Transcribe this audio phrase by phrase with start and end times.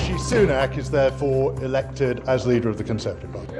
[0.00, 3.52] Rishi Sunak is therefore elected as leader of the Conservative Party.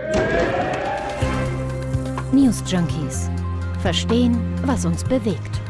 [2.32, 3.28] News Junkies.
[3.82, 5.60] Verstehen, was uns bewegt.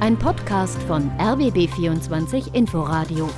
[0.00, 3.30] Ein Podcast von RBB24 Inforadio.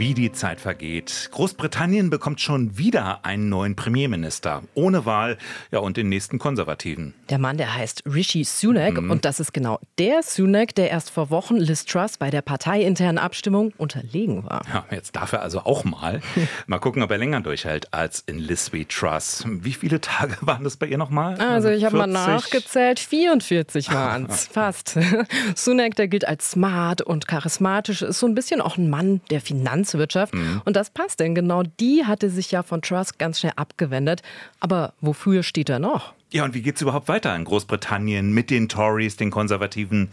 [0.00, 1.28] Wie die Zeit vergeht.
[1.30, 4.62] Großbritannien bekommt schon wieder einen neuen Premierminister.
[4.72, 5.36] Ohne Wahl,
[5.72, 7.12] ja, und den nächsten Konservativen.
[7.28, 8.98] Der Mann, der heißt Rishi Sunak.
[8.98, 9.10] Mhm.
[9.10, 13.18] Und das ist genau der Sunak, der erst vor Wochen Liz Truss bei der parteiinternen
[13.18, 14.62] Abstimmung unterlegen war.
[14.72, 16.22] Ja, jetzt darf er also auch mal.
[16.66, 19.44] mal gucken, ob er länger durchhält als in Liz wie Truss.
[19.46, 21.38] Wie viele Tage waren das bei ihr nochmal?
[21.38, 23.00] Also, ich habe mal nachgezählt.
[23.00, 24.46] 44 waren es.
[24.46, 24.98] Fast.
[25.54, 29.42] Sunak, der gilt als smart und charismatisch, ist so ein bisschen auch ein Mann der
[29.42, 30.34] Finanz Finanzwirtschaft.
[30.34, 30.62] Mhm.
[30.64, 31.34] Und das passt denn.
[31.34, 34.22] Genau die hatte sich ja von Truss ganz schnell abgewendet.
[34.60, 36.14] Aber wofür steht er noch?
[36.32, 40.10] Ja, und wie geht es überhaupt weiter in Großbritannien mit den Tories, den Konservativen?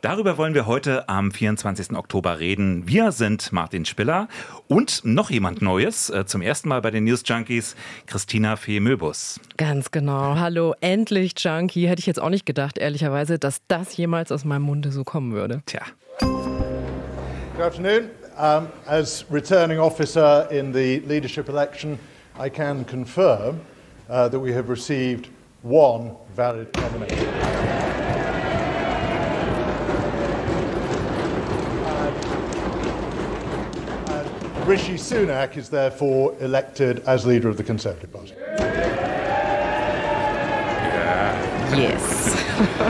[0.00, 1.92] Darüber wollen wir heute am 24.
[1.92, 2.88] Oktober reden.
[2.88, 4.26] Wir sind Martin Spiller
[4.66, 7.76] und noch jemand Neues, äh, zum ersten Mal bei den News Junkies,
[8.06, 9.38] Christina Fee-Möbus.
[9.58, 10.34] Ganz genau.
[10.34, 11.86] Hallo, endlich Junkie.
[11.86, 15.32] Hätte ich jetzt auch nicht gedacht, ehrlicherweise, dass das jemals aus meinem Munde so kommen
[15.32, 15.62] würde.
[15.66, 15.82] Tja.
[17.60, 18.10] Good afternoon.
[18.40, 21.98] Um, as returning officer in the leadership election,
[22.38, 23.60] I can confirm
[24.08, 25.28] uh, that we have received
[25.60, 27.28] one valid nomination.
[34.08, 38.32] And, Rishi Sunak is therefore elected as leader of the Conservative Party.
[41.76, 42.86] Yes.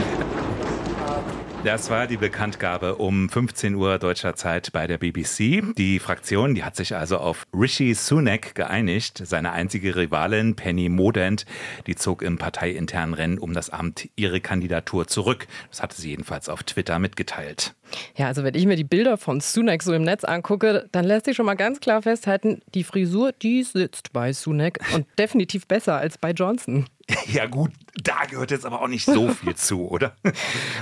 [1.63, 5.75] Das war die Bekanntgabe um 15 Uhr deutscher Zeit bei der BBC.
[5.77, 9.21] Die Fraktion, die hat sich also auf Rishi Sunak geeinigt.
[9.23, 11.45] Seine einzige Rivalin Penny Modent,
[11.85, 15.45] die zog im parteiinternen Rennen um das Amt ihre Kandidatur zurück.
[15.69, 17.75] Das hatte sie jedenfalls auf Twitter mitgeteilt.
[18.15, 21.25] Ja, also wenn ich mir die Bilder von Sunak so im Netz angucke, dann lässt
[21.25, 25.97] sich schon mal ganz klar festhalten, die Frisur, die sitzt bei Sunak und definitiv besser
[25.97, 26.87] als bei Johnson.
[27.31, 27.71] Ja gut,
[28.03, 30.13] da gehört jetzt aber auch nicht so viel zu, oder?
[30.23, 30.33] Mal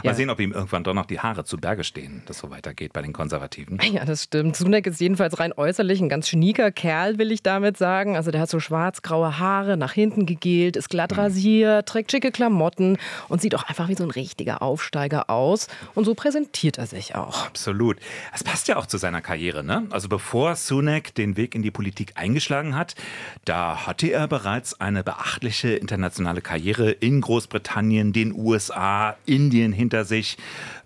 [0.03, 0.13] ja.
[0.13, 3.01] sehen, ob ihm irgendwann doch noch die Haare zu Berge stehen, das so weitergeht bei
[3.01, 3.79] den Konservativen.
[3.89, 4.55] Ja, das stimmt.
[4.55, 8.15] Sunak ist jedenfalls rein äußerlich ein ganz schnieker Kerl, will ich damit sagen.
[8.15, 11.19] Also der hat so schwarz-graue Haare, nach hinten gegelt, ist glatt mhm.
[11.19, 12.97] rasiert, trägt schicke Klamotten
[13.29, 15.69] und sieht auch einfach wie so ein richtiger Aufsteiger aus.
[15.95, 17.47] Und so präsentiert er sich auch.
[17.47, 17.97] Absolut.
[18.31, 19.87] Das passt ja auch zu seiner Karriere, ne?
[19.89, 22.93] Also bevor Sunak den Weg in die Politik eingeschlagen hat,
[23.45, 30.37] da hatte er bereits eine beachtliche internationale Karriere in Großbritannien, den USA, Indien hinter sich.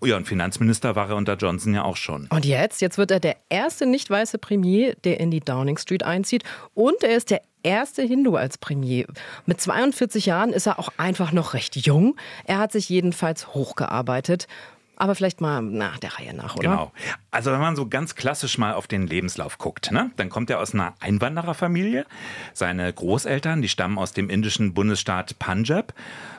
[0.03, 2.27] Ja, und Finanzminister war er unter Johnson ja auch schon.
[2.29, 2.81] Und jetzt?
[2.81, 6.43] Jetzt wird er der erste nicht weiße Premier, der in die Downing Street einzieht.
[6.73, 9.07] Und er ist der erste Hindu als Premier.
[9.45, 12.15] Mit 42 Jahren ist er auch einfach noch recht jung.
[12.45, 14.47] Er hat sich jedenfalls hochgearbeitet.
[14.95, 16.69] Aber vielleicht mal nach der Reihe nach, oder?
[16.69, 16.91] Genau.
[17.31, 20.59] Also wenn man so ganz klassisch mal auf den Lebenslauf guckt, ne, dann kommt er
[20.59, 22.05] aus einer Einwandererfamilie.
[22.53, 25.93] Seine Großeltern, die stammen aus dem indischen Bundesstaat Punjab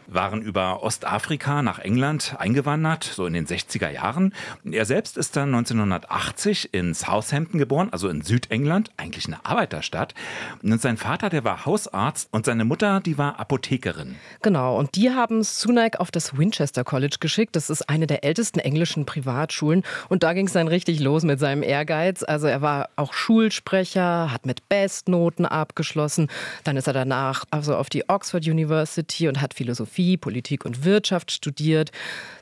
[0.06, 4.34] waren über Ostafrika nach England eingewandert, so in den 60er Jahren.
[4.64, 10.14] Er selbst ist dann 1980 in Southampton geboren, also in Südengland, eigentlich eine Arbeiterstadt.
[10.62, 14.16] Und sein Vater, der war Hausarzt und seine Mutter, die war Apothekerin.
[14.42, 17.56] Genau, und die haben Sunak auf das Winchester College geschickt.
[17.56, 19.82] Das ist eine der ältesten englischen Privatschulen.
[20.08, 22.22] Und da ging es dann richtig los mit seinem Ehrgeiz.
[22.22, 26.28] Also er war auch Schulsprecher, hat mit Bestnoten abgeschlossen.
[26.64, 30.84] Dann ist er danach also auf die Oxford University und hat Philosophie Philosophie, Politik und
[30.84, 31.90] Wirtschaft studiert.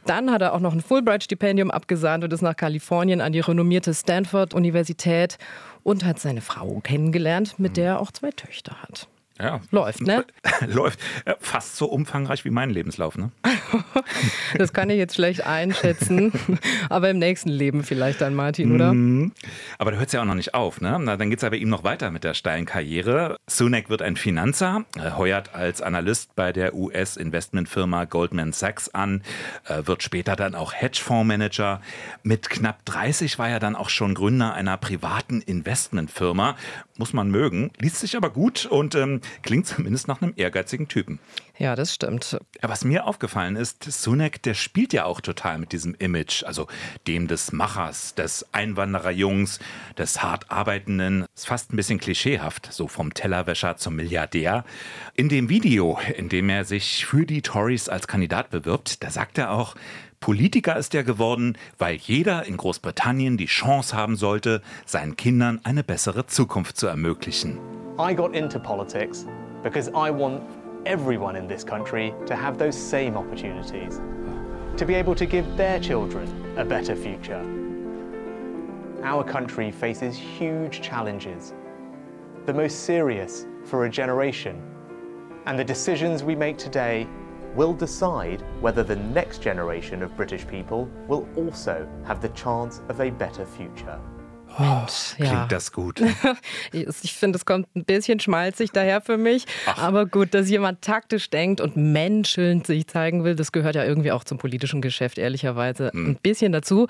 [0.07, 3.93] Dann hat er auch noch ein Fulbright-Stipendium abgesahnt und ist nach Kalifornien an die renommierte
[3.95, 5.39] Stanford-Universität
[5.83, 9.09] und hat seine Frau kennengelernt, mit der er auch zwei Töchter hat.
[9.43, 9.61] Ja.
[9.73, 10.25] Läuft, ne?
[10.69, 11.01] Läuft.
[11.41, 13.33] Fast so umfangreich wie mein Lebenslauf, ne?
[14.59, 16.33] das kann ich jetzt schlecht einschätzen.
[16.89, 18.93] Aber im nächsten Leben vielleicht dann, Martin, oder?
[18.93, 19.33] Mhm.
[19.79, 20.97] Aber da hört es ja auch noch nicht auf, ne?
[21.01, 23.37] Na, dann geht es ja bei ihm noch weiter mit der steilen Karriere.
[23.49, 24.85] Sunak wird ein Finanzer,
[25.17, 29.23] heuert als Analyst bei der US-Investmentfirma Goldman Sachs an,
[29.67, 31.81] äh, wird später dann auch Hedgefondsmanager.
[32.23, 36.57] Mit knapp 30 war er dann auch schon Gründer einer privaten Investmentfirma.
[37.03, 41.19] Muss man mögen, liest sich aber gut und ähm, klingt zumindest nach einem ehrgeizigen Typen.
[41.63, 42.37] Ja, das stimmt.
[42.61, 46.67] Ja, was mir aufgefallen ist, Sunak, der spielt ja auch total mit diesem Image, also
[47.07, 49.61] dem des Machers, des Einwandererjungs,
[49.97, 54.65] des hart arbeitenden, ist fast ein bisschen klischeehaft, so vom Tellerwäscher zum Milliardär.
[55.15, 59.39] In dem Video, in dem er sich für die Tories als Kandidat bewirbt, da sagt
[59.39, 59.77] er auch,
[60.19, 65.85] Politiker ist er geworden, weil jeder in Großbritannien die Chance haben sollte, seinen Kindern eine
[65.85, 67.61] bessere Zukunft zu ermöglichen.
[68.01, 69.27] I got into politics
[69.63, 70.43] because I want
[70.87, 74.01] everyone in this country to have those same opportunities,
[74.77, 77.43] to be able to give their children a better future.
[79.03, 81.53] our country faces huge challenges,
[82.47, 84.63] the most serious for a generation.
[85.47, 87.09] And the decisions we make today
[87.57, 93.01] will decide whether the next generation of British people will also have the chance of
[93.01, 93.99] a better future.
[94.59, 95.47] Mensch, Klingt ja.
[95.47, 96.03] das gut.
[96.73, 99.45] Ich finde, es kommt ein bisschen schmalzig daher für mich.
[99.77, 104.13] Aber gut, dass jemand taktisch denkt und menschelnd sich zeigen will, das gehört ja irgendwie
[104.13, 106.87] auch zum politischen Geschäft, ehrlicherweise ein bisschen dazu.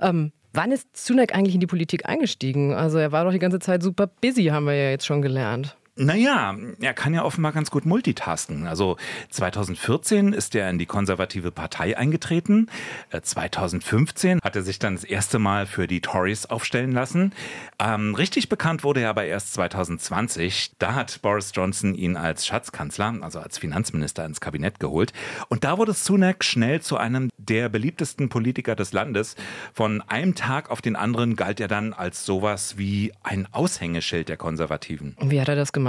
[0.00, 2.74] Ähm, wann ist Sunak eigentlich in die Politik eingestiegen?
[2.74, 5.76] Also er war doch die ganze Zeit super busy, haben wir ja jetzt schon gelernt.
[5.94, 8.66] Naja, er kann ja offenbar ganz gut multitasken.
[8.66, 8.96] Also
[9.28, 12.70] 2014 ist er in die konservative Partei eingetreten.
[13.10, 17.34] Äh, 2015 hat er sich dann das erste Mal für die Tories aufstellen lassen.
[17.78, 20.72] Ähm, richtig bekannt wurde er aber erst 2020.
[20.78, 25.12] Da hat Boris Johnson ihn als Schatzkanzler, also als Finanzminister ins Kabinett geholt.
[25.50, 29.36] Und da wurde Sunak schnell zu einem der beliebtesten Politiker des Landes.
[29.74, 34.38] Von einem Tag auf den anderen galt er dann als sowas wie ein Aushängeschild der
[34.38, 35.16] Konservativen.
[35.20, 35.81] Und wie hat er das gemacht?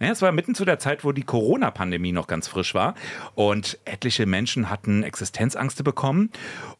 [0.00, 2.94] Ja, es war mitten zu der Zeit, wo die Corona-Pandemie noch ganz frisch war
[3.34, 6.30] und etliche Menschen hatten Existenzängste bekommen.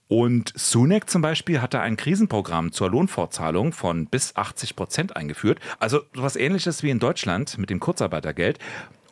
[0.08, 5.60] Und Sunak zum Beispiel hatte ein Krisenprogramm zur Lohnfortzahlung von bis 80 Prozent eingeführt.
[5.78, 8.58] Also sowas ähnliches wie in Deutschland mit dem Kurzarbeitergeld.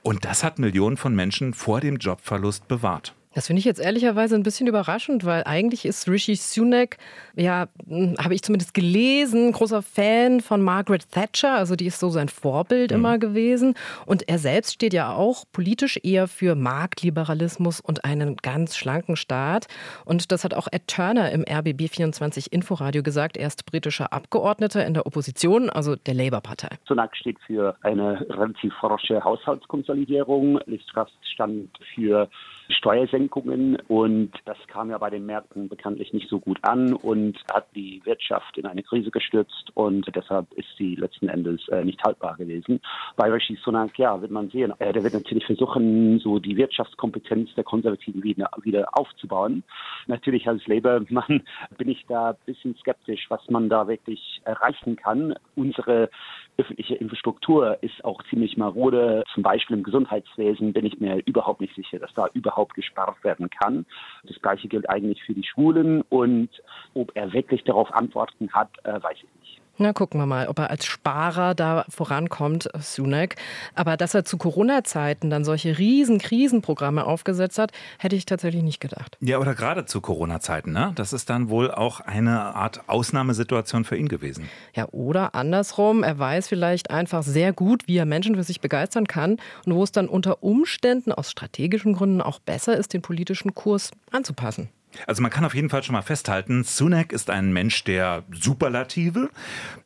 [0.03, 3.15] Und das hat Millionen von Menschen vor dem Jobverlust bewahrt.
[3.35, 6.99] Das finde ich jetzt ehrlicherweise ein bisschen überraschend, weil eigentlich ist Rishi Sunak,
[7.35, 11.55] ja, hm, habe ich zumindest gelesen, großer Fan von Margaret Thatcher.
[11.55, 13.75] Also die ist so sein Vorbild immer gewesen.
[14.07, 19.67] Und er selbst steht ja auch politisch eher für Marktliberalismus und einen ganz schlanken Staat.
[20.05, 23.37] Und das hat auch Ed Turner im RBB24 Inforadio gesagt.
[23.37, 26.77] Er ist britischer Abgeordneter in der Opposition, also der Labour-Partei.
[26.87, 30.61] Sunak steht für eine relativ forsche Haushaltskonsolidierung.
[30.67, 32.29] Liz Truss stand für
[32.73, 37.67] Steuersenkungen und das kam ja bei den Märkten bekanntlich nicht so gut an und hat
[37.75, 42.37] die Wirtschaft in eine Krise gestürzt und deshalb ist sie letzten Endes äh, nicht haltbar
[42.37, 42.81] gewesen.
[43.17, 47.55] Bei Rishi Sunak, ja, wird man sehen, äh, der wird natürlich versuchen, so die Wirtschaftskompetenz
[47.55, 49.63] der Konservativen wieder, wieder aufzubauen.
[50.07, 51.43] Natürlich als Labour-Mann
[51.79, 55.35] bin ich da ein bisschen skeptisch, was man da wirklich erreichen kann.
[55.57, 56.11] Unsere
[56.59, 59.25] öffentliche Infrastruktur ist auch ziemlich marode.
[59.35, 63.51] Zum Beispiel im Gesundheitswesen bin ich mir überhaupt nicht sicher, dass da überhaupt gespart werden
[63.51, 63.87] kann.
[64.25, 66.51] Das Gleiche gilt eigentlich für die Schulen und
[66.95, 69.42] ob er wirklich darauf Antworten hat, äh, weiß ich nicht.
[69.83, 73.35] Na, gucken wir mal, ob er als Sparer da vorankommt, Sunak.
[73.75, 78.79] Aber dass er zu Corona-Zeiten dann solche riesen Krisenprogramme aufgesetzt hat, hätte ich tatsächlich nicht
[78.79, 79.19] gedacht.
[79.21, 80.93] Ja, oder gerade zu Corona-Zeiten, ne?
[80.95, 84.49] Das ist dann wohl auch eine Art Ausnahmesituation für ihn gewesen.
[84.73, 89.09] Ja, oder andersrum, er weiß vielleicht einfach sehr gut, wie er Menschen für sich begeistern
[89.09, 93.57] kann und wo es dann unter Umständen aus strategischen Gründen auch besser ist, den politischen
[93.57, 94.69] Kurs anzupassen.
[95.07, 99.31] Also man kann auf jeden Fall schon mal festhalten, Sunak ist ein Mensch der Superlative.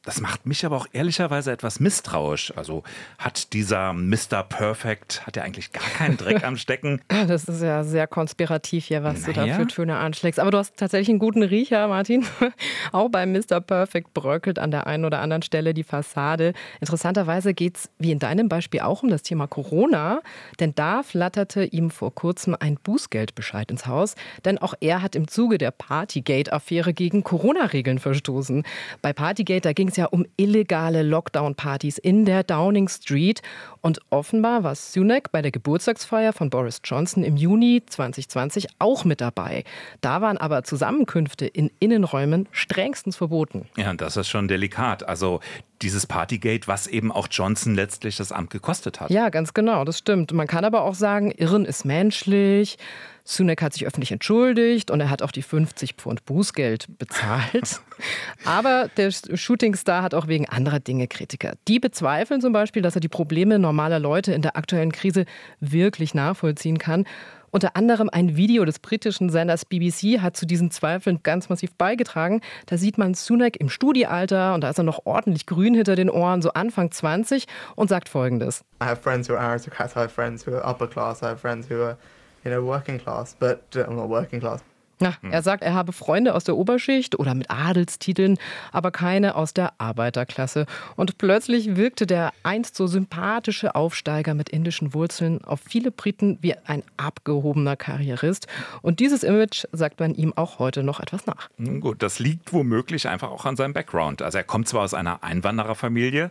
[0.04, 2.52] Das macht mich aber auch ehrlicherweise etwas misstrauisch.
[2.56, 2.82] Also
[3.18, 4.42] hat dieser Mr.
[4.48, 7.00] Perfect, hat er eigentlich gar keinen Dreck am Stecken?
[7.26, 9.56] Das ist ja sehr konspirativ hier, was du da Naja.
[9.56, 10.38] für Töne anschlägst.
[10.38, 12.24] Aber du hast tatsächlich einen guten Riecher, Martin.
[12.92, 13.60] Auch bei Mr.
[13.60, 16.52] Perfect bröckelt an der einen oder anderen Stelle die Fassade.
[16.80, 20.20] Interessanterweise geht es wie in deinem Beispiel auch um das Thema Corona.
[20.60, 24.14] Denn da flatterte ihm vor kurzem ein Bußgeldbescheid ins Haus.
[24.44, 28.64] Denn auch er hat im Zuge der Partygate-Affäre gegen Corona-Regeln verstoßen.
[29.02, 33.42] Bei Partygate, da ging es ja um illegale Lockdown-Partys in der Downing Street.
[33.80, 39.20] Und offenbar war Sunak bei der Geburtstagsfeier von Boris Johnson im Juni 2020 auch mit
[39.20, 39.64] dabei.
[40.00, 43.66] Da waren aber Zusammenkünfte in Innenräumen strengstens verboten.
[43.76, 45.08] Ja, und das ist schon delikat.
[45.08, 45.40] Also
[45.82, 49.10] dieses Partygate, was eben auch Johnson letztlich das Amt gekostet hat.
[49.10, 50.32] Ja, ganz genau, das stimmt.
[50.32, 52.78] Man kann aber auch sagen, Irren ist menschlich.
[53.28, 57.80] Sunak hat sich öffentlich entschuldigt und er hat auch die 50 Pfund Bußgeld bezahlt.
[58.44, 61.54] Aber der Shootingstar hat auch wegen anderer Dinge Kritiker.
[61.66, 65.24] Die bezweifeln zum Beispiel, dass er die Probleme normaler Leute in der aktuellen Krise
[65.58, 67.04] wirklich nachvollziehen kann.
[67.56, 72.42] Unter anderem ein Video des britischen Senders BBC hat zu diesen Zweifeln ganz massiv beigetragen.
[72.66, 76.10] Da sieht man Sunak im Studiealter und da ist er noch ordentlich grün hinter den
[76.10, 78.62] Ohren, so Anfang 20 und sagt folgendes.
[78.82, 79.96] I have friends who are aristocrats.
[79.96, 81.22] I have friends who are upper class.
[81.22, 81.96] I have friends who are,
[82.44, 83.34] you know, working class.
[83.40, 84.62] But uh, well, not working class.
[84.98, 88.38] Ja, er sagt, er habe Freunde aus der Oberschicht oder mit Adelstiteln,
[88.72, 90.64] aber keine aus der Arbeiterklasse.
[90.96, 96.54] Und plötzlich wirkte der einst so sympathische Aufsteiger mit indischen Wurzeln auf viele Briten wie
[96.64, 98.46] ein abgehobener Karrierist.
[98.80, 101.50] Und dieses Image sagt man ihm auch heute noch etwas nach.
[101.80, 104.22] Gut, das liegt womöglich einfach auch an seinem Background.
[104.22, 106.30] Also er kommt zwar aus einer Einwandererfamilie,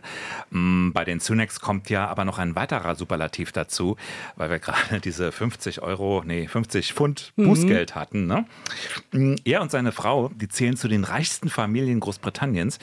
[0.50, 3.96] mh, bei den Sunaks kommt ja aber noch ein weiterer Superlativ dazu,
[4.34, 8.26] weil wir gerade diese 50 Euro, nee, 50 Pfund Bußgeld hatten.
[8.26, 8.44] Ne?
[9.44, 12.78] Er und seine Frau, die zählen zu den reichsten Familien Großbritanniens.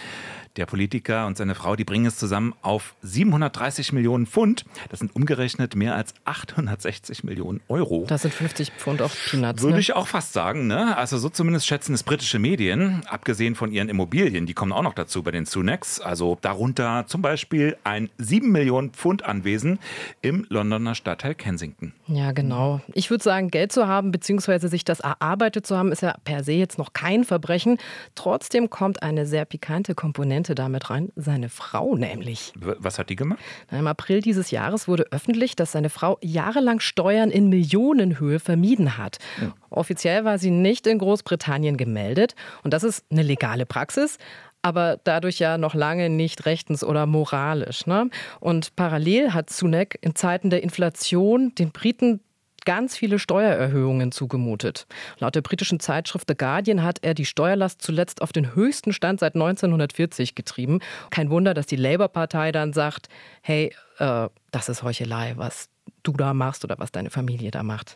[0.56, 4.66] Der Politiker und seine Frau, die bringen es zusammen auf 730 Millionen Pfund.
[4.90, 8.06] Das sind umgerechnet mehr als 860 Millionen Euro.
[8.08, 9.64] Das sind 50 Pfund auf Peanuts.
[9.64, 9.80] Würde ne?
[9.80, 10.68] ich auch fast sagen.
[10.68, 10.96] Ne?
[10.96, 13.02] Also so zumindest schätzen es britische Medien.
[13.08, 16.00] Abgesehen von ihren Immobilien, die kommen auch noch dazu bei den Sunaks.
[16.00, 19.80] Also darunter zum Beispiel ein 7 Millionen Pfund Anwesen
[20.22, 21.94] im Londoner Stadtteil Kensington.
[22.06, 22.80] Ja, genau.
[22.94, 24.68] Ich würde sagen, Geld zu haben bzw.
[24.68, 27.80] sich das erarbeitet zu haben, ist ja per se jetzt noch kein Verbrechen.
[28.14, 32.54] Trotzdem kommt eine sehr pikante Komponente damit rein, seine Frau nämlich.
[32.56, 33.40] Was hat die gemacht?
[33.72, 39.18] Im April dieses Jahres wurde öffentlich, dass seine Frau jahrelang Steuern in Millionenhöhe vermieden hat.
[39.42, 39.54] Ja.
[39.70, 44.18] Offiziell war sie nicht in Großbritannien gemeldet und das ist eine legale Praxis
[44.66, 47.86] aber dadurch ja noch lange nicht rechtens oder moralisch.
[47.86, 48.10] Ne?
[48.40, 52.22] Und parallel hat Sunak in Zeiten der Inflation den Briten
[52.66, 54.88] ganz viele Steuererhöhungen zugemutet.
[55.20, 59.20] Laut der britischen Zeitschrift The Guardian hat er die Steuerlast zuletzt auf den höchsten Stand
[59.20, 60.80] seit 1940 getrieben.
[61.10, 63.10] Kein Wunder, dass die Labour-Partei dann sagt,
[63.42, 65.70] hey, äh, das ist Heuchelei, was
[66.04, 67.96] du da machst oder was deine Familie da macht.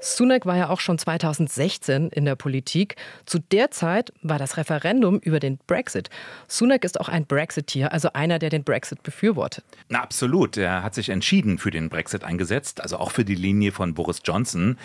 [0.00, 2.96] Sunak war ja auch schon 2016 in der Politik.
[3.24, 6.10] Zu der Zeit war das Referendum über den Brexit.
[6.48, 9.64] Sunak ist auch ein Brexiteer, also einer, der den Brexit befürwortet.
[9.88, 10.56] Na, absolut.
[10.56, 14.20] Er hat sich entschieden für den Brexit eingesetzt, also auch für die Linie von Boris
[14.24, 14.78] Johnson.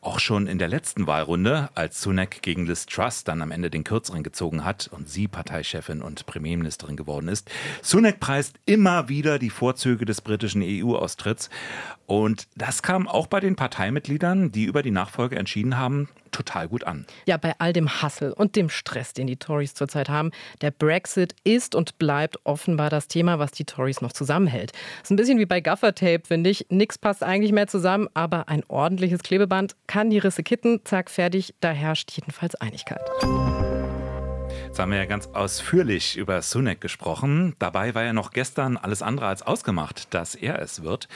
[0.00, 3.84] Auch schon in der letzten Wahlrunde, als Sunak gegen Liz Truss dann am Ende den
[3.84, 7.50] Kürzeren gezogen hat und sie Parteichefin und Premierministerin geworden ist.
[7.82, 11.50] Sunak preist immer wieder die Vorzüge des britischen EU-Austritts.
[12.06, 16.68] Und das kam auch bei den Parteimitgliedern Politikern, die über die Nachfolge entschieden haben, total
[16.68, 17.06] gut an.
[17.26, 21.34] Ja, bei all dem Hassel und dem Stress, den die Tories zurzeit haben, der Brexit
[21.44, 24.72] ist und bleibt offenbar das Thema, was die Tories noch zusammenhält.
[25.02, 26.66] Ist ein bisschen wie bei Gaffertape, finde ich.
[26.70, 30.80] Nix passt eigentlich mehr zusammen, aber ein ordentliches Klebeband kann die Risse kitten.
[30.84, 31.54] Zack, fertig.
[31.60, 33.00] Da herrscht jedenfalls Einigkeit.
[34.70, 37.56] Jetzt haben wir ja ganz ausführlich über Sunak gesprochen.
[37.58, 41.08] Dabei war ja noch gestern alles andere als ausgemacht, dass er es wird.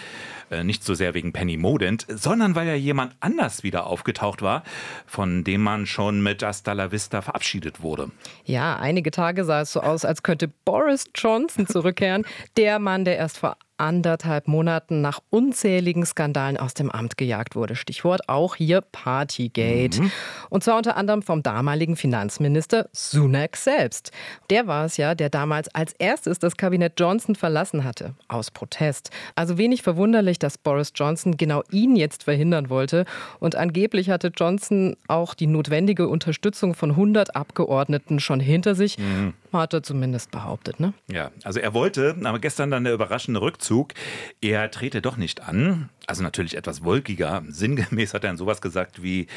[0.50, 4.64] Äh, nicht so sehr wegen Penny Modent, sondern weil ja jemand anders wieder aufgetaucht war,
[5.06, 8.11] von dem man schon mit Hasta la Vista verabschiedet wurde.
[8.44, 12.26] Ja, einige Tage sah es so aus, als könnte Boris Johnson zurückkehren.
[12.56, 17.76] Der Mann, der erst vor anderthalb Monaten nach unzähligen Skandalen aus dem Amt gejagt wurde.
[17.76, 20.02] Stichwort auch hier Partygate.
[20.02, 20.12] Mhm.
[20.50, 24.12] Und zwar unter anderem vom damaligen Finanzminister Sunak selbst.
[24.50, 28.14] Der war es ja, der damals als erstes das Kabinett Johnson verlassen hatte.
[28.28, 29.11] Aus Protest.
[29.35, 33.04] Also wenig verwunderlich, dass Boris Johnson genau ihn jetzt verhindern wollte.
[33.40, 38.99] Und angeblich hatte Johnson auch die notwendige Unterstützung von 100 Abgeordneten schon hinter sich.
[38.99, 39.35] Mhm.
[39.61, 40.94] Hat er zumindest behauptet, ne?
[41.11, 43.94] Ja, also er wollte, aber gestern dann der überraschende Rückzug.
[44.40, 45.90] Er trete doch nicht an.
[46.06, 47.42] Also natürlich etwas wolkiger.
[47.49, 49.28] Sinngemäß hat er dann sowas gesagt wie,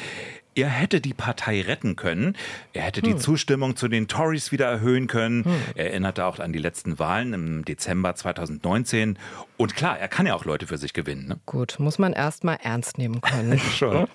[0.58, 2.36] er hätte die Partei retten können.
[2.72, 3.12] Er hätte hm.
[3.12, 5.44] die Zustimmung zu den Tories wieder erhöhen können.
[5.44, 5.52] Hm.
[5.76, 9.18] Er erinnerte auch an die letzten Wahlen im Dezember 2019.
[9.56, 11.28] Und klar, er kann ja auch Leute für sich gewinnen.
[11.28, 11.40] Ne?
[11.46, 13.58] Gut, muss man erst mal ernst nehmen können.
[13.76, 14.08] Schon.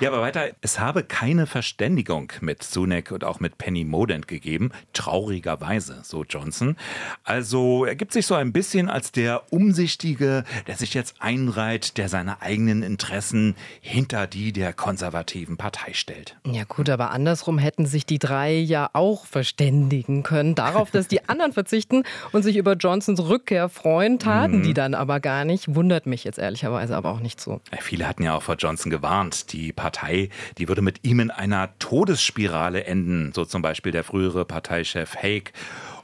[0.00, 4.70] Ja, aber weiter, es habe keine Verständigung mit Sunak und auch mit Penny Modent gegeben.
[4.92, 6.76] Traurigerweise, so Johnson.
[7.24, 12.08] Also er gibt sich so ein bisschen als der Umsichtige, der sich jetzt einreiht, der
[12.08, 16.34] seine eigenen Interessen hinter die der konservativen Partei Partei stellt.
[16.46, 21.28] Ja gut, aber andersrum hätten sich die drei ja auch verständigen können darauf, dass die
[21.28, 24.62] anderen verzichten und sich über Johnsons Rückkehr freuen, taten mhm.
[24.62, 25.74] die dann aber gar nicht.
[25.74, 27.60] Wundert mich jetzt ehrlicherweise aber auch nicht so.
[27.80, 29.52] Viele hatten ja auch vor Johnson gewarnt.
[29.52, 34.46] Die Partei, die würde mit ihm in einer Todesspirale enden, so zum Beispiel der frühere
[34.46, 35.52] Parteichef Haig.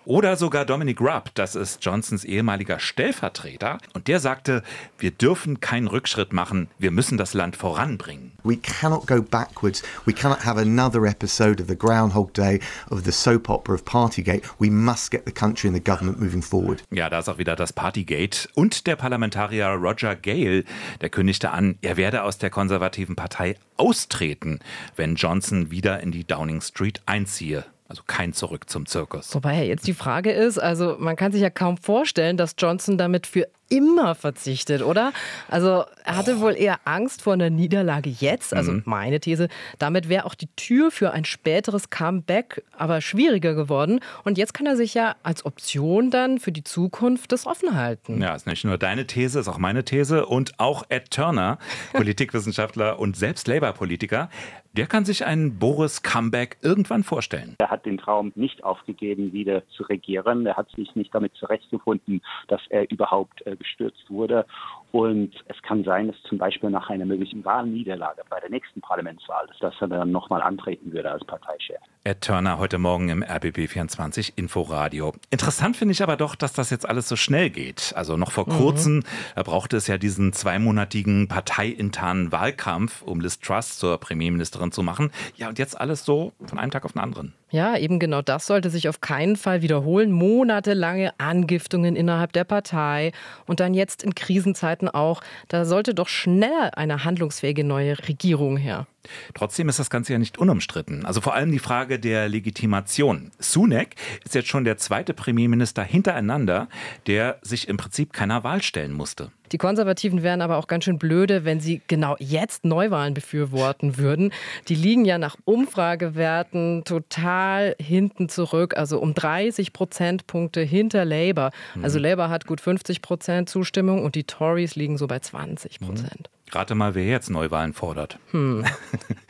[0.05, 3.79] Oder sogar Dominic Rupp, das ist Johnsons ehemaliger Stellvertreter.
[3.95, 4.63] Und der sagte,
[4.99, 8.34] wir dürfen keinen Rückschritt machen, wir müssen das Land voranbringen.
[8.45, 9.83] We cannot go backwards.
[10.05, 12.61] We cannot have another episode of the Groundhog Day,
[12.91, 14.45] of the soap opera of Partygate.
[14.59, 16.83] We must get the country and the government moving forward.
[16.91, 18.49] Ja, da ist auch wieder das Partygate.
[18.55, 20.65] Und der Parlamentarier Roger Gale,
[21.01, 24.59] der kündigte an, er werde aus der konservativen Partei austreten,
[24.95, 27.65] wenn Johnson wieder in die Downing Street einziehe.
[27.89, 29.35] Also kein Zurück zum Zirkus.
[29.35, 32.99] Wobei ja jetzt die Frage ist, also man kann sich ja kaum vorstellen, dass Johnson
[32.99, 35.13] damit für immer verzichtet, oder?
[35.49, 36.41] Also er hatte oh.
[36.41, 38.83] wohl eher Angst vor einer Niederlage jetzt, also mhm.
[38.85, 39.49] meine These.
[39.79, 44.01] Damit wäre auch die Tür für ein späteres Comeback aber schwieriger geworden.
[44.25, 48.21] Und jetzt kann er sich ja als Option dann für die Zukunft das offen halten.
[48.21, 50.27] Ja, ist nicht nur deine These, ist auch meine These.
[50.27, 51.59] Und auch Ed Turner,
[51.93, 54.29] Politikwissenschaftler und selbst Labour-Politiker,
[54.77, 57.55] der kann sich einen Boris-Comeback irgendwann vorstellen.
[57.59, 60.47] Er hat den Traum nicht aufgegeben, wieder zu regieren.
[60.47, 64.47] Er hat sich nicht damit zurechtgefunden, dass er überhaupt äh, gestürzt wurde.
[64.95, 69.45] Und es kann sein, dass zum Beispiel nach einer möglichen Wahlniederlage bei der nächsten Parlamentswahl,
[69.59, 71.79] dass er dann nochmal antreten würde als Parteichef.
[72.05, 75.13] Ed Turner heute Morgen im RBB24 Inforadio.
[75.31, 77.93] Interessant finde ich aber doch, dass das jetzt alles so schnell geht.
[77.97, 78.53] Also noch vor mhm.
[78.53, 79.03] kurzem,
[79.35, 85.11] da brauchte es ja diesen zweimonatigen parteiinternen Wahlkampf, um Liz Truss zur Premierministerin zu machen.
[85.37, 87.33] Ja, und jetzt alles so von einem Tag auf den anderen.
[87.51, 90.11] Ja, eben genau das sollte sich auf keinen Fall wiederholen.
[90.11, 93.13] Monatelange Angiftungen innerhalb der Partei
[93.47, 95.21] und dann jetzt in Krisenzeiten auch.
[95.49, 98.87] Da sollte doch schneller eine handlungsfähige neue Regierung her.
[99.35, 101.05] Trotzdem ist das Ganze ja nicht unumstritten.
[101.05, 103.31] Also vor allem die Frage der Legitimation.
[103.39, 103.95] Sunak
[104.25, 106.69] ist jetzt schon der zweite Premierminister hintereinander,
[107.07, 109.31] der sich im Prinzip keiner Wahl stellen musste.
[109.53, 114.33] Die Konservativen wären aber auch ganz schön blöde, wenn sie genau jetzt Neuwahlen befürworten würden.
[114.69, 121.51] Die liegen ja nach Umfragewerten total hinten zurück, also um 30 Prozentpunkte hinter Labour.
[121.83, 122.05] Also mhm.
[122.05, 126.31] Labour hat gut 50 Prozent Zustimmung und die Tories liegen so bei 20 Prozent.
[126.31, 126.44] Mhm.
[126.53, 128.19] Rate mal, wer jetzt Neuwahlen fordert.
[128.31, 128.65] Hm.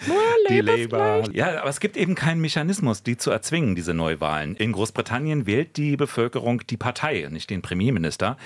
[0.49, 1.25] die Labour.
[1.33, 4.57] Ja, aber es gibt eben keinen Mechanismus, die zu erzwingen, diese Neuwahlen.
[4.57, 8.37] In Großbritannien wählt die Bevölkerung die Partei, nicht den Premierminister.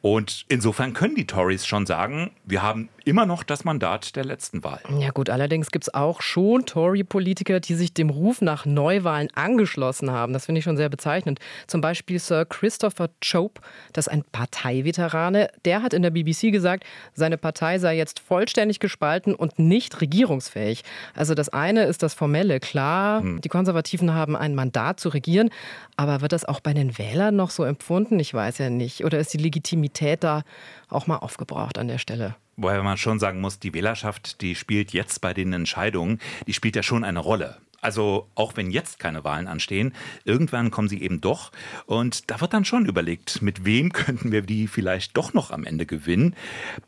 [0.00, 4.64] Und insofern können die Tories schon sagen, wir haben immer noch das Mandat der letzten
[4.64, 4.80] Wahl.
[4.98, 10.10] Ja gut, allerdings gibt es auch schon Tory-Politiker, die sich dem Ruf nach Neuwahlen angeschlossen
[10.10, 10.32] haben.
[10.32, 11.38] Das finde ich schon sehr bezeichnend.
[11.68, 13.60] Zum Beispiel Sir Christopher Chope,
[13.92, 15.48] das ist ein Parteiveterane.
[15.64, 20.82] Der hat in der BBC gesagt, seine Partei sei jetzt vollständig gespalten und nicht regierungsfähig.
[21.14, 23.40] Also das eine ist das Formelle, klar, hm.
[23.40, 25.50] die Konservativen haben ein Mandat zu regieren,
[25.96, 28.18] aber wird das auch bei den Wählern noch so empfunden?
[28.20, 29.04] Ich weiß ja nicht.
[29.04, 30.42] Oder ist die Legitimität da
[30.88, 32.36] auch mal aufgebraucht an der Stelle?
[32.56, 36.76] Wobei man schon sagen muss, die Wählerschaft, die spielt jetzt bei den Entscheidungen, die spielt
[36.76, 37.56] ja schon eine Rolle.
[37.82, 39.92] Also auch wenn jetzt keine Wahlen anstehen,
[40.24, 41.50] irgendwann kommen sie eben doch.
[41.86, 45.64] Und da wird dann schon überlegt, mit wem könnten wir die vielleicht doch noch am
[45.64, 46.34] Ende gewinnen.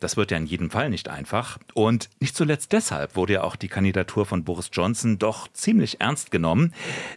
[0.01, 1.59] Das wird ja in jedem Fall nicht einfach.
[1.75, 6.31] Und nicht zuletzt deshalb wurde ja auch die Kandidatur von Boris Johnson doch ziemlich ernst
[6.31, 6.73] genommen.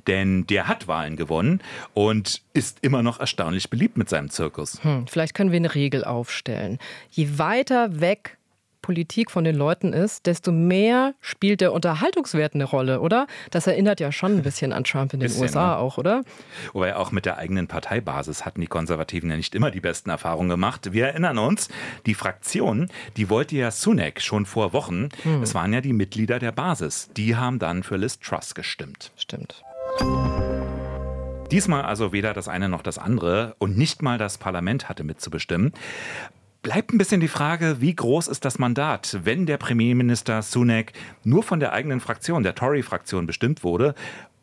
[0.07, 1.61] Denn der hat Wahlen gewonnen
[1.93, 4.83] und ist immer noch erstaunlich beliebt mit seinem Zirkus.
[4.83, 6.79] Hm, vielleicht können wir eine Regel aufstellen.
[7.11, 8.36] Je weiter weg
[8.87, 13.27] Politik von den Leuten ist, desto mehr spielt der Unterhaltungswert eine Rolle, oder?
[13.51, 15.77] Das erinnert ja schon ein bisschen an Trump in den bisschen, USA ne?
[15.77, 16.23] auch, oder?
[16.71, 20.47] Wobei auch mit der eigenen Parteibasis hatten die Konservativen ja nicht immer die besten Erfahrungen
[20.47, 20.93] gemacht.
[20.93, 21.67] Wir erinnern uns,
[22.05, 25.09] die Fraktion, die wollte ja Sunak schon vor Wochen.
[25.23, 25.43] Hm.
[25.43, 27.09] Es waren ja die Mitglieder der Basis.
[27.17, 29.11] Die haben dann für Liz Truss gestimmt.
[29.17, 29.65] Stimmt.
[31.51, 35.73] Diesmal also weder das eine noch das andere und nicht mal das Parlament hatte mitzubestimmen.
[36.67, 40.91] Bleibt ein bisschen die Frage, wie groß ist das Mandat, wenn der Premierminister Sunak
[41.23, 43.95] nur von der eigenen Fraktion, der Tory-Fraktion, bestimmt wurde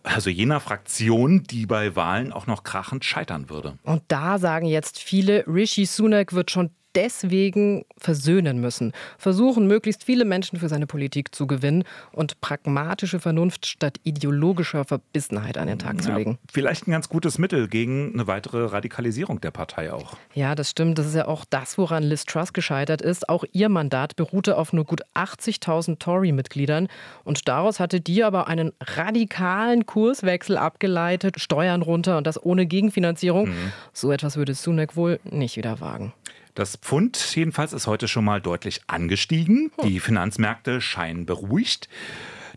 [0.05, 3.79] also jener Fraktion, die bei Wahlen auch noch krachend scheitern würde.
[3.83, 10.25] Und da sagen jetzt viele, Rishi Sunak wird schon deswegen versöhnen müssen, versuchen, möglichst viele
[10.25, 15.97] Menschen für seine Politik zu gewinnen und pragmatische Vernunft statt ideologischer Verbissenheit an den Tag
[15.97, 16.39] ja, zu legen.
[16.53, 20.17] Vielleicht ein ganz gutes Mittel gegen eine weitere Radikalisierung der Partei auch.
[20.35, 20.99] Ja, das stimmt.
[20.99, 23.29] Das ist ja auch das, woran Liz Truss gescheitert ist.
[23.29, 26.89] Auch ihr Mandat beruhte auf nur gut 80.000 Tory-Mitgliedern
[27.25, 33.49] und daraus hatte die aber einen radikalen Kurswechsel abgeleitet, Steuern runter und das ohne Gegenfinanzierung.
[33.49, 33.73] Mhm.
[33.93, 36.13] So etwas würde Sunak wohl nicht wieder wagen.
[36.55, 39.73] Das Pfund jedenfalls ist heute schon mal deutlich angestiegen.
[39.83, 41.89] Die Finanzmärkte scheinen beruhigt.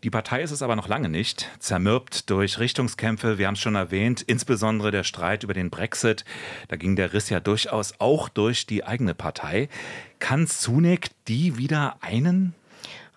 [0.03, 1.49] Die Partei ist es aber noch lange nicht.
[1.57, 6.25] Zermürbt durch Richtungskämpfe, wir haben es schon erwähnt, insbesondere der Streit über den Brexit.
[6.67, 9.69] Da ging der Riss ja durchaus auch durch die eigene Partei.
[10.19, 12.53] Kann Sunak die wieder einen?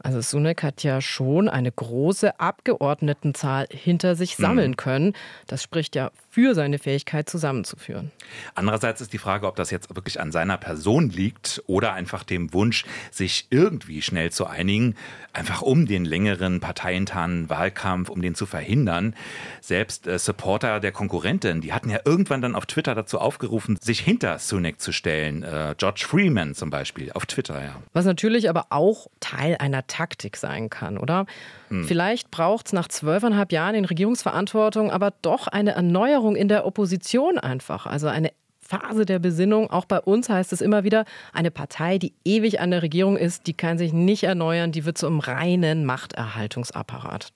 [0.02, 4.76] Also Sunak hat ja schon eine große Abgeordnetenzahl hinter sich sammeln mhm.
[4.76, 5.12] können.
[5.46, 8.10] Das spricht ja für seine Fähigkeit zusammenzuführen.
[8.54, 12.52] Andererseits ist die Frage, ob das jetzt wirklich an seiner Person liegt oder einfach dem
[12.54, 14.94] Wunsch, sich irgendwie schnell zu einigen,
[15.32, 19.14] einfach um den längeren parteiinternen Wahlkampf, um den zu verhindern.
[19.60, 24.00] Selbst äh, Supporter der Konkurrentin, die hatten ja irgendwann dann auf Twitter dazu aufgerufen, sich
[24.00, 25.42] hinter Sunak zu stellen.
[25.42, 27.74] Äh, George Freeman zum Beispiel auf Twitter, ja.
[27.92, 31.26] Was natürlich aber auch Teil einer Taktik sein kann, oder?
[31.68, 31.84] Hm.
[31.84, 37.38] Vielleicht braucht es nach zwölfeinhalb Jahren in Regierungsverantwortung aber doch eine Erneuerung in der Opposition
[37.38, 37.86] einfach.
[37.86, 39.68] Also eine Phase der Besinnung.
[39.70, 43.48] Auch bei uns heißt es immer wieder, eine Partei, die ewig an der Regierung ist,
[43.48, 47.32] die kann sich nicht erneuern, die wird zum reinen Machterhaltungsapparat.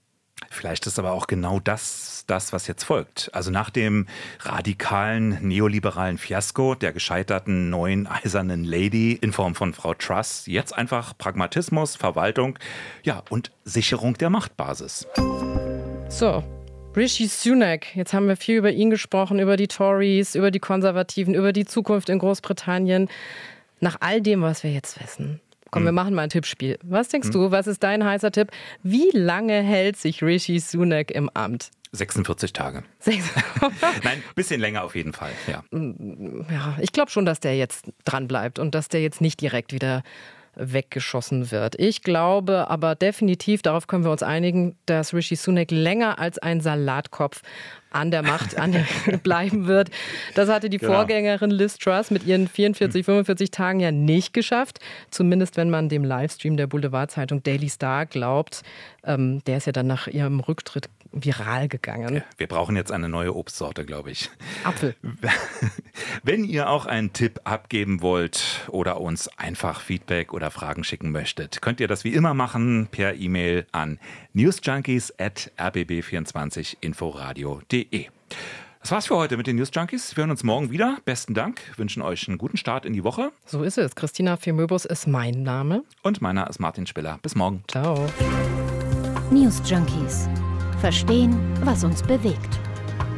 [0.55, 3.29] Vielleicht ist aber auch genau das, das, was jetzt folgt.
[3.33, 4.07] Also nach dem
[4.41, 11.19] radikalen neoliberalen Fiasko der gescheiterten neuen eisernen Lady in Form von Frau Truss, jetzt einfach
[11.19, 12.59] Pragmatismus, Verwaltung,
[13.03, 15.07] ja, und Sicherung der Machtbasis.
[16.09, 16.45] So,
[16.95, 21.35] Rishi Sunak, jetzt haben wir viel über ihn gesprochen, über die Tories, über die Konservativen,
[21.35, 23.09] über die Zukunft in Großbritannien.
[23.81, 25.41] Nach all dem, was wir jetzt wissen.
[25.75, 25.87] Komm, Hm.
[25.87, 26.79] wir machen mal ein Tippspiel.
[26.83, 28.51] Was denkst du, was ist dein heißer Tipp?
[28.83, 31.71] Wie lange hält sich Rishi Sunak im Amt?
[31.93, 32.83] 46 Tage.
[34.03, 35.31] Nein, bisschen länger auf jeden Fall.
[35.47, 35.63] Ja.
[35.73, 39.73] ja, ich glaube schon, dass der jetzt dran bleibt und dass der jetzt nicht direkt
[39.73, 40.03] wieder
[40.57, 41.79] weggeschossen wird.
[41.79, 46.61] Ich glaube aber definitiv, darauf können wir uns einigen, dass Rishi Sunak länger als ein
[46.61, 47.43] Salatkopf
[47.91, 48.85] an der Macht an der
[49.23, 49.91] bleiben wird.
[50.35, 50.95] Das hatte die Genau.
[50.95, 54.81] Vorgängerin Liz Truss mit ihren 44, 45 Tagen ja nicht geschafft.
[55.11, 58.63] Zumindest wenn man dem Livestream der Boulevardzeitung Daily Star glaubt.
[59.05, 62.25] Ähm, der ist ja dann nach ihrem Rücktritt viral gegangen.
[62.37, 64.29] Wir brauchen jetzt eine neue Obstsorte, glaube ich.
[64.65, 64.97] Apfel.
[66.27, 71.61] Wenn ihr auch einen Tipp abgeben wollt oder uns einfach Feedback oder Fragen schicken möchtet,
[71.61, 73.99] könnt ihr das wie immer machen per E-Mail an
[74.33, 78.07] newsjunkies at rbb24inforadio.de.
[78.81, 80.17] Das war's für heute mit den News Junkies.
[80.17, 80.97] Wir hören uns morgen wieder.
[81.05, 83.31] Besten Dank, wünschen euch einen guten Start in die Woche.
[83.45, 83.95] So ist es.
[83.95, 85.85] Christina Firmöbus ist mein Name.
[86.03, 87.19] Und meiner ist Martin Spiller.
[87.21, 87.65] Bis morgen.
[87.69, 88.07] Ciao.
[89.31, 90.27] News Junkies.
[90.81, 92.61] Verstehen, was uns bewegt.